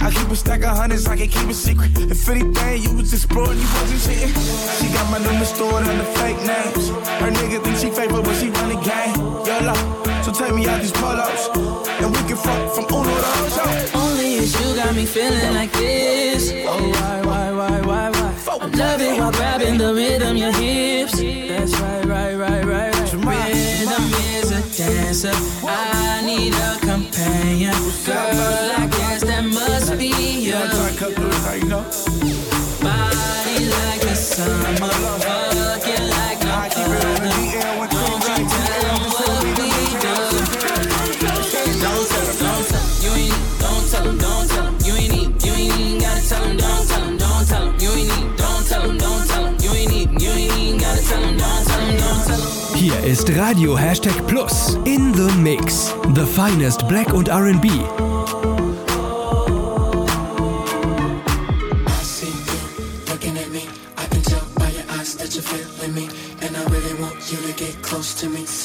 [0.00, 1.90] I keep a stack of hundreds, I can keep it secret.
[1.98, 4.34] If anything, you was exploring, you wasn't cheating.
[4.78, 6.88] She got my number stored under fake names.
[7.20, 9.18] Her nigga think she favorite when she run the game.
[9.48, 9.74] YOLO,
[10.22, 11.48] so take me out these polos.
[12.00, 13.98] And we can fuck from Uno to Ocho.
[13.98, 16.52] Only is you got me feeling like this.
[16.66, 18.34] Oh, why, why, why, why, why?
[18.60, 21.18] I love it while grabbing the rhythm, your hips.
[21.18, 23.52] That's right, right, right, right, right.
[23.52, 25.32] Rhythm is a dancer.
[25.66, 27.74] I need a companion.
[28.06, 28.97] Girl, I guess that must be you.
[28.97, 28.97] Body like
[52.74, 55.94] Hier ist Radio Hashtag Plus in the Mix.
[56.14, 57.66] The finest Black und RnB.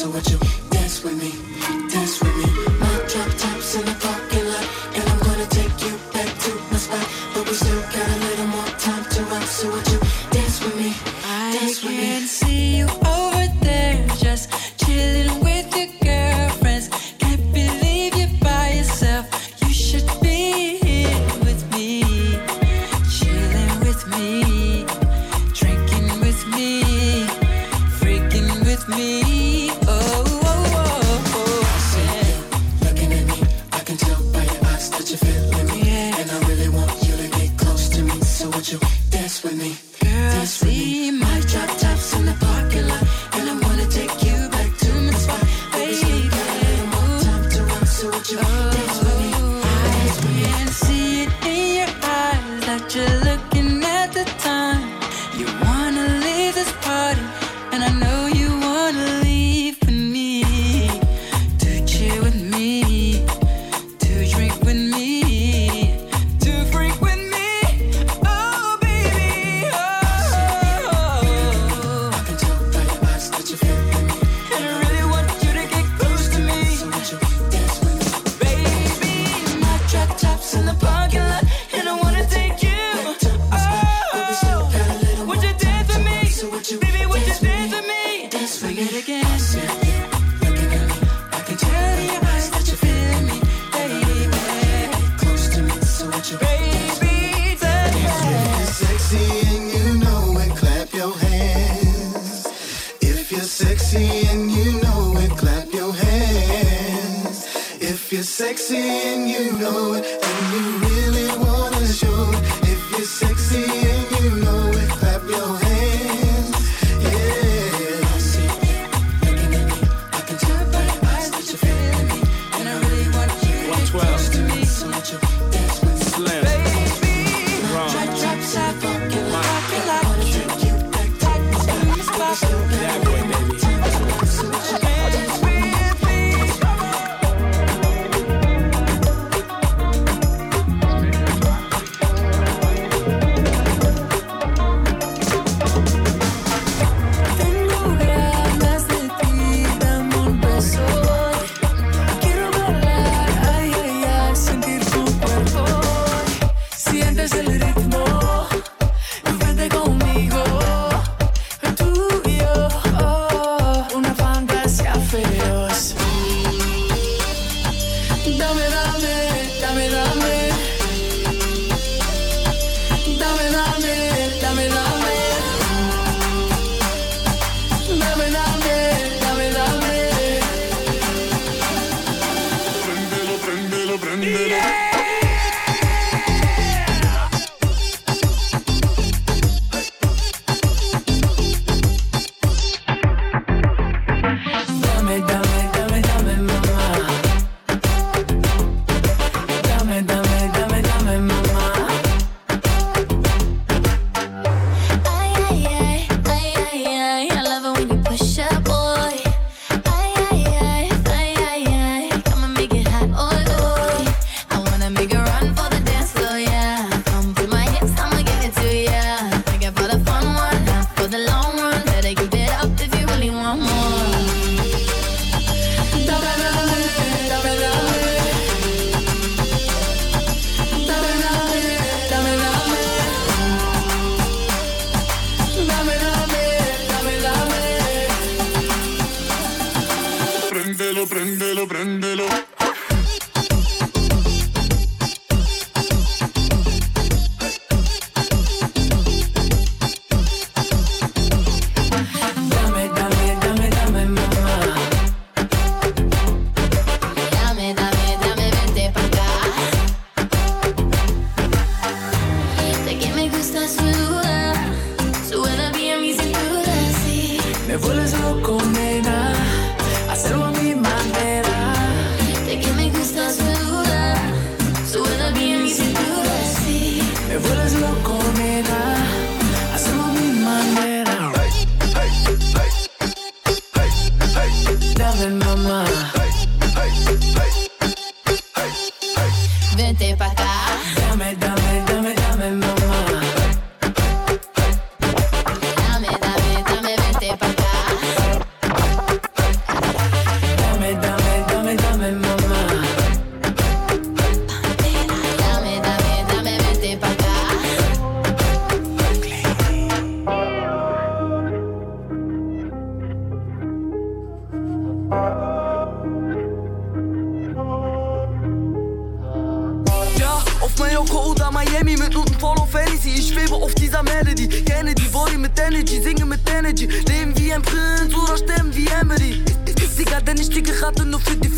[0.04, 0.43] So would you
[103.94, 107.46] sexy and you know it, clap your hands.
[107.80, 110.83] If you're sexy and you know it, and you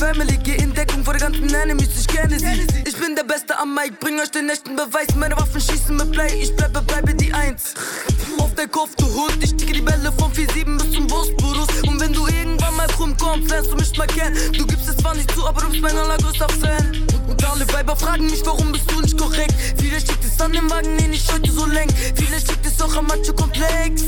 [0.05, 0.37] Family.
[0.43, 2.67] Geh in Deckung vor den ganzen Enemies, ich kenne sie.
[2.87, 5.07] Ich bin der Beste am Mic, bring euch den echten Beweis.
[5.15, 7.73] Meine Waffen schießen mit Play, ich bleibe, bleibe die Eins.
[8.37, 11.67] Auf der Kopf, du Hund, ich ticke die Bälle von 4-7 bis zum Bosporus.
[11.87, 14.37] Und wenn du irgendwann mal rumkommst, lernst du mich mal kennen.
[14.55, 17.07] Du gibst es zwar nicht zu, aber du bist mein allergrößter Fan.
[17.27, 19.55] Und alle Weiber fragen mich, warum bist du nicht korrekt?
[19.77, 21.91] Viele schickt es an den Wagen, den ich heute so lenk.
[22.13, 24.03] Viele schickt es auch am Macho-Komplex.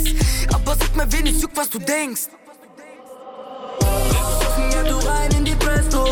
[0.53, 2.36] Aber sag mir, wen es juckt, was du denkst.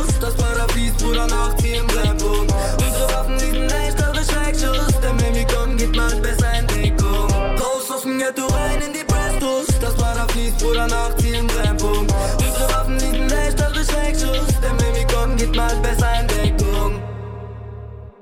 [0.05, 1.27] Prestos, das Paradies, Bruder,
[1.61, 2.53] hier im Brennpunkt.
[2.77, 4.99] Unsere Waffen, sind echt eure Schreckschuss.
[5.01, 7.29] Der Mimikon geht mal besser in Deckung.
[7.59, 10.87] Raus aus dem Ghetto rein in die Prestos, das Paradies, Bruder,
[11.19, 12.13] hier im Brennpunkt.
[12.37, 14.47] Unsere Waffen, sind echt eure Schreckschuss.
[14.61, 17.01] Der Mimikon geht mal besser in Deckung.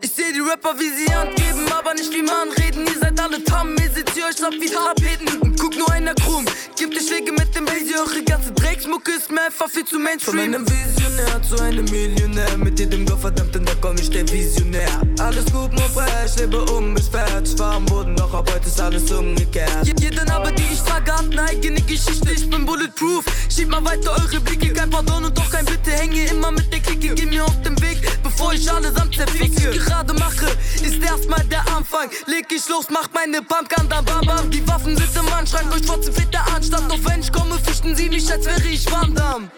[0.01, 2.85] Ich seh die Rapper, wie sie Hand geben, aber nicht wie man reden.
[2.87, 5.41] Ihr seid alle Tamm, ihr seht ihr euch ab wie Tapeten.
[5.41, 6.45] Und guck nur einer krumm,
[6.75, 9.85] gibt die Schläge mit dem Bass, ihr eure ganze Dreh Mucke ist mir einfach viel
[9.85, 10.35] zu Mainstream.
[10.35, 12.57] Von einem Visionär zu einem Millionär.
[12.57, 14.89] Mit jedem Gottverdammten, da komm ich der Visionär.
[15.19, 17.47] Alles gut, nur frei, ich lebe unbeschwert.
[17.47, 19.69] Ich war am Boden, doch ab heute ist alles umgekehrt.
[19.85, 22.31] Je- Jede Narbe, die ich trage, hat eine eigene Geschichte.
[22.31, 23.23] Ich bin bulletproof.
[23.49, 24.73] Schieb mal weiter eure Blicke.
[24.73, 25.91] Kein Pardon und doch kein Bitte.
[25.91, 27.13] Hänge immer mit der Clique.
[27.15, 29.69] Geh mir auf den Weg, bevor ich allesamt zerficke.
[29.69, 30.47] Was ich gerade mache,
[30.83, 32.09] ist erstmal der Anfang.
[32.27, 34.49] Leg ich los, mach meine Pumpgun da bam bam.
[34.51, 36.72] Die Waffen sind im Anschrank, euch trotzdem fehlt der Anstand.
[36.73, 39.49] Doch wenn ich komme, fürchten sie mich, als wäre ich Van Damme.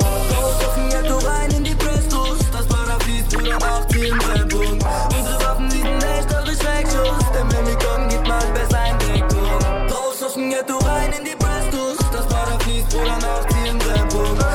[0.00, 2.38] Raus auf dem Ghetto rein in die Prestos.
[2.52, 4.84] Das Paradies, Bruder, macht sie im Brennpunkt.
[5.18, 7.32] Unsere Waffen, sind echt eure Schreckschuss.
[7.34, 9.60] Denn wenn wir kommen, geht mal besser in Deckung.
[9.90, 11.96] Raus aus dem Ghetto rein in die Prestos.
[12.12, 14.46] Das Paradies, Bruder, macht sie im Brennpunkt.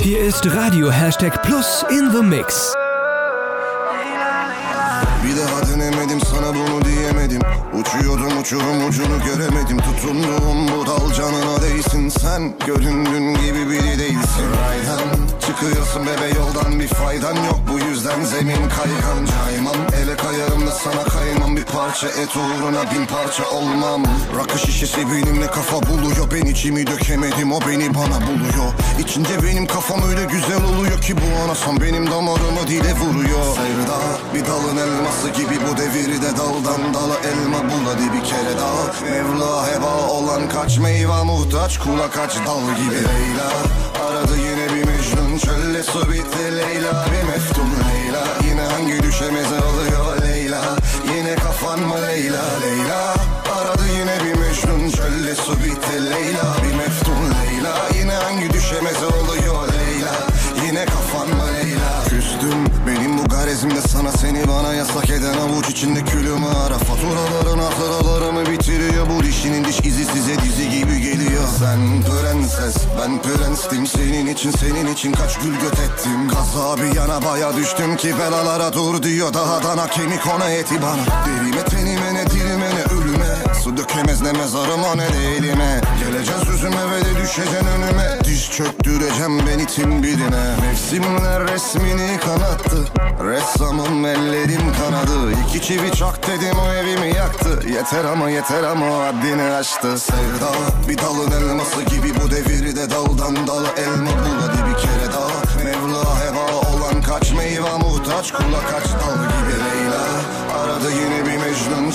[0.00, 2.74] Hier ist Radio Hashtag Plus in the Mix.
[7.98, 9.78] Uçuyordum uçurum ucunu göremedim.
[9.78, 12.08] Tutunduğum bu dal canına değsin.
[12.08, 14.46] Sen göründüğün gibi biri değilsin.
[14.60, 15.08] Raydan
[15.46, 17.60] çıkıyorsun bebe yoldan bir faydan yok.
[17.72, 19.26] Bu yüzden zemin kaygan.
[19.26, 21.56] Caymam ele kayarım da sana kaymam.
[21.56, 24.02] Bir parça et uğruna bin parça olmam.
[24.38, 26.30] Rakı şişesi benimle kafa buluyor.
[26.34, 28.72] Ben içimi dökemedim o beni bana buluyor.
[28.98, 33.44] İçince benim kafam öyle güzel oluyor ki Bu anasam benim damarımı dile vuruyor.
[33.54, 33.98] Sevda
[34.34, 38.84] bir dalın elması gibi bu devirde daldan dala elma bul hadi bir kere daha.
[39.04, 42.94] Mevla heba olan kaç meyve muhtaç kula kaç dal gibi.
[42.94, 43.50] Leyla
[44.06, 47.68] aradı yine bir Mecnun çölle su bitti Leyla bir meftun.
[47.88, 50.62] Leyla yine hangi düşemize oluyor Leyla?
[51.16, 52.42] Yine kafan mı Leyla?
[52.62, 53.14] Leyla
[53.58, 57.03] aradı yine bir Mecnun çölle su bitti Leyla bir meftun
[63.54, 66.78] garezimde sana seni bana yasak eden avuç içinde külümü ara.
[66.78, 69.06] Faturaların hatıralarımı bitiriyor.
[69.10, 71.44] Bu dişinin diş izi size dizi gibi geliyor.
[71.58, 73.86] Sen prenses ben prenstim.
[73.86, 76.28] Senin için senin için kaç gül göt ettim.
[76.28, 79.34] Kaza bir yana baya düştüm ki belalara dur diyor.
[79.34, 81.04] Daha dana kemik ona eti bana.
[81.26, 83.34] Derime tenime ne dilime ne ölüme.
[83.64, 85.80] Su dökemez ne mezarıma ne de elime.
[86.00, 86.42] Geleceğiz
[88.56, 92.76] çöktüreceğim ben itin birine Mevsimler resmini kanattı.
[93.24, 95.32] Ressamım ellerim kanadı.
[95.48, 97.68] İki çivi çak dedim o evimi yaktı.
[97.68, 99.98] Yeter ama yeter ama haddini aştı.
[99.98, 100.52] Sevda
[100.88, 104.40] bir dalın elması gibi bu devirde daldan dala elma bul.
[104.40, 105.64] Hadi bir kere daha.
[105.64, 109.54] Mevla heva olan kaç meyve muhtaç kula kaç dal gibi.
[109.64, 109.83] Leyla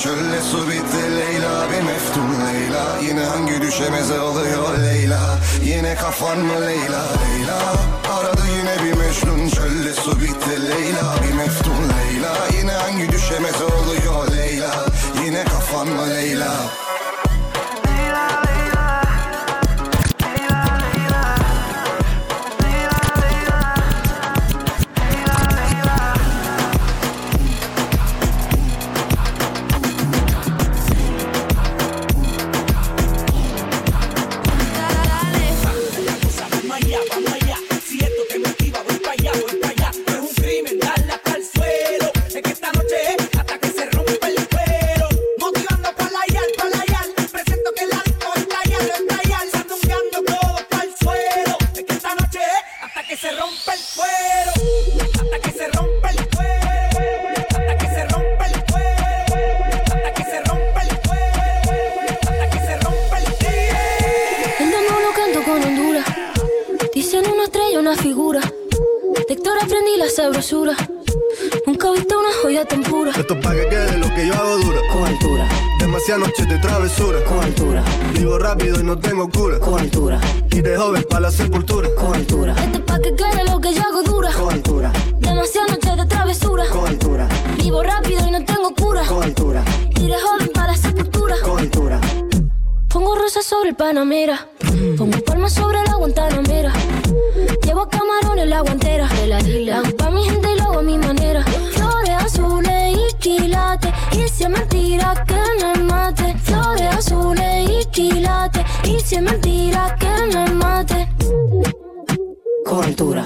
[0.04, 2.98] çölle su bitti Leyla bir meftun Leyla.
[3.02, 5.20] Yine hangi düşemeze oluyor Leyla?
[5.64, 7.04] Yine kafan mı Leyla?
[7.22, 7.60] Leyla
[8.20, 12.36] Aradı yine bir Mecnun çölle su bitti Leyla bir meftun Leyla.
[12.60, 14.86] Yine hangi düşemeze oluyor Leyla?
[15.26, 16.54] Yine kafan mı Leyla
[78.50, 79.60] rápido y no tengo cura.
[79.60, 80.20] Con altura.
[80.50, 81.88] Y de joven para la sepultura.
[81.96, 82.56] Con altura.
[82.58, 84.32] Esto es pa' que quede lo que yo hago dura.
[84.32, 84.92] Con altura.
[85.20, 86.64] Demasiadas noches de travesura.
[86.72, 87.28] Con altura.
[87.58, 89.04] Vivo rápido y no tengo cura.
[89.06, 89.64] Con altura.
[90.02, 91.36] Iré joven para la sepultura.
[91.44, 92.02] Con altura.
[92.88, 94.48] Pongo rosas sobre el Panamera.
[94.98, 96.74] Pongo palmas sobre la Guantanamera.
[97.64, 99.08] Llevo camarones en la guantera.
[99.28, 99.38] La
[99.78, 101.44] hago pa' mi gente y lo hago a mi manera.
[101.76, 103.94] Flores azules y quilates.
[104.14, 106.36] Y si es mentira que me mate.
[106.44, 107.39] Flores azules
[108.00, 111.10] y si es mentira que me mate.
[112.66, 113.26] Con altura.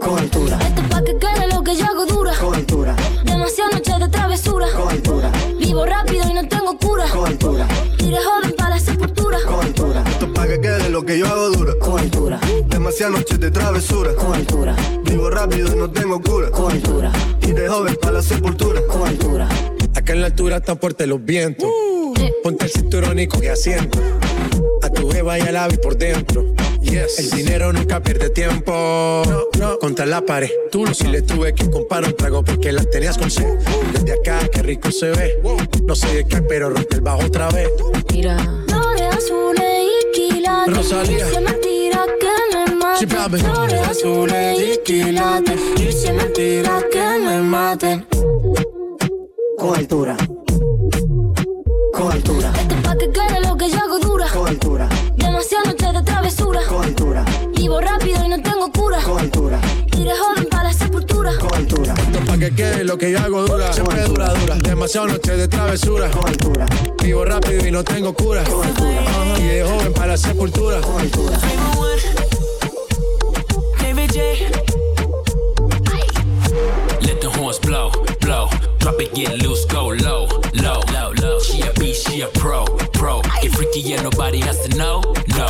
[0.00, 0.58] Con altura.
[0.60, 2.32] Esto es pa' que quede lo que yo hago dura.
[2.40, 2.96] Con altura.
[3.24, 4.66] Demasiadas noches de travesura.
[4.76, 5.30] Con altura.
[5.60, 7.04] Vivo rápido y no tengo cura.
[7.12, 7.68] Con altura.
[8.00, 9.38] Iré joven para la sepultura.
[9.46, 10.02] Con altura.
[10.08, 11.74] Esto es pa' que quede lo que yo hago dura.
[11.78, 12.40] Con altura.
[12.66, 14.14] Demasiadas noches de travesura.
[14.16, 14.74] Con altura.
[15.04, 16.50] Vivo rápido y no tengo cura.
[16.50, 17.12] Con altura.
[17.42, 18.80] Y de joven para la sepultura.
[18.88, 19.48] Con altura.
[19.94, 21.68] Acá en la altura están fuertes los vientos.
[22.48, 23.98] Ponte el cinturón y coge asiento.
[24.80, 26.46] A tu jeva ya la vi por dentro.
[26.80, 27.18] Yes.
[27.18, 29.20] El dinero nunca pierde tiempo.
[29.82, 30.48] Contra la pared.
[30.72, 33.52] Tú no si le tuve que comprar un trago porque la tenías con sed.
[33.92, 35.42] Desde acá, qué rico se ve.
[35.84, 37.68] No sé de qué, pero rompe el bajo otra vez.
[38.14, 38.38] Mira.
[38.66, 40.74] Flores azules y quilates.
[40.74, 41.28] Rosalía.
[41.28, 42.66] Y se mentira que me
[42.98, 43.08] Sí, maten.
[43.10, 43.38] papi.
[43.40, 45.60] Flores azules y quilates.
[45.76, 48.06] Y se mentira que me maten.
[49.58, 50.16] Con altura.
[51.98, 52.52] Con altura.
[52.56, 54.28] Esto es pa' que quede lo que yo hago dura.
[54.28, 54.88] Con altura.
[55.16, 56.60] Demasiadas noches de travesura.
[56.68, 57.24] Con altura.
[57.56, 59.02] Vivo rápido y no tengo cura.
[59.02, 59.60] Con altura.
[59.98, 61.32] Iré joven para la sepultura.
[61.40, 61.94] Con altura.
[61.94, 63.72] Esto pa' que quede lo que yo hago dura.
[63.72, 64.54] Siempre dura, dura.
[64.62, 66.08] Demasiado noche de travesura.
[66.12, 66.66] Con altura.
[67.02, 68.42] Vivo rápido y no tengo cura.
[68.42, 69.40] Ajá.
[69.40, 70.80] Y de joven para la sepultura.
[70.80, 71.36] Con altura.
[77.00, 77.90] Let the horns blow,
[78.20, 78.48] blow.
[78.78, 79.47] Drop it, get loose,
[84.28, 85.00] nobody has to know,
[85.38, 85.48] no.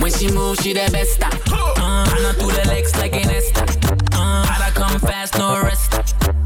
[0.00, 1.20] When she moves, she the best.
[1.22, 3.66] Uh, Anna through the legs like an Esther.
[4.12, 5.92] Uh, gotta come fast, no rest.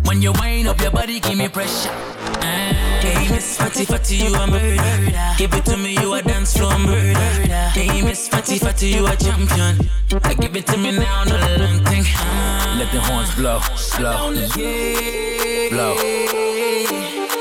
[0.05, 1.89] When you wind up your body, give me pressure.
[1.89, 5.13] Uh, hey, Miss Fatty Fatty, you a murder.
[5.39, 7.69] Give it to me, you a dance floor murder.
[7.79, 9.89] Hey, Miss Fatty Fatty, you a champion.
[10.25, 12.05] I give it to me now, no long thing.
[12.17, 13.61] Uh, Let the horns blow,
[13.99, 15.69] blow, yeah.
[15.71, 15.95] blow.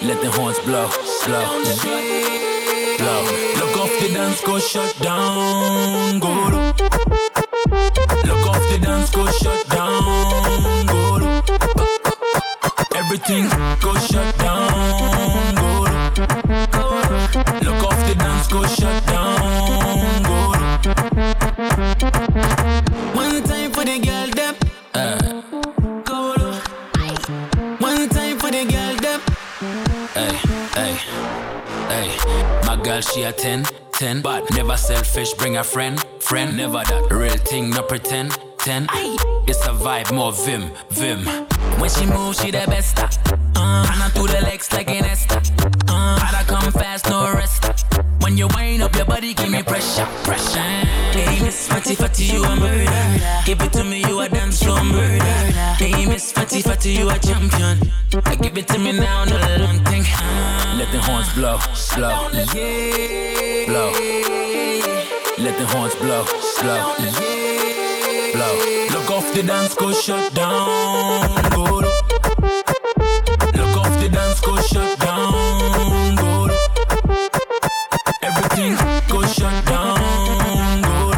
[0.03, 0.89] Let the horns blow,
[1.25, 2.50] blow,
[3.01, 3.23] blow.
[3.59, 7.30] Look off the dance, go shut down, go.
[33.31, 34.21] A 10, 10.
[34.21, 36.57] But never selfish, bring a friend, friend.
[36.57, 38.87] Never that real thing, no pretend, 10.
[39.47, 41.25] It's a vibe, more vim, vim.
[41.79, 42.99] When she moves, she the best.
[43.55, 45.41] Uh, Anna through the legs like an Esther.
[45.87, 47.63] Uh, gotta come fast, no rest.
[48.21, 50.59] When you wind up your body, give me pressure, pressure.
[51.15, 53.43] Hey, Miss Fatty Fatty, you a murder.
[53.45, 55.23] Give it to me, you a dance floor murder.
[55.79, 57.79] Hey, Miss Fatty Fatty, you a champion.
[58.13, 59.37] Uh, give it to me now, no.
[59.37, 59.80] Uh,
[60.81, 61.59] Let the horns blow,
[61.95, 63.65] blow, yeah.
[63.67, 63.91] blow.
[65.37, 66.25] Let the horns blow,
[66.59, 66.95] blow,
[68.33, 68.53] blow.
[68.89, 71.81] Look off the dance, go shut down, go.
[73.53, 76.49] Look off the dance, go shut down, go.
[78.23, 78.75] Everything
[79.07, 81.11] go shut down, go.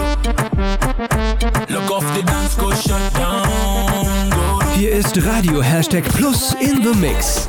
[1.69, 4.59] Look off the dance, go shut down, go.
[4.75, 7.47] Hier ist Radio Hashtag Plus in the Mix.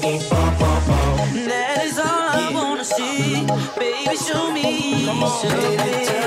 [0.00, 3.44] That is all I wanna see.
[3.78, 5.04] Baby, show me.
[5.04, 6.19] Show me.